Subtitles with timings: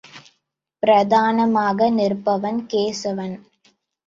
[0.83, 3.35] பிரதானமாக நிற்பவன் கேசவன்.